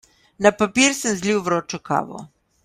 [0.43, 2.19] Na papir sem zlil vročo kavo.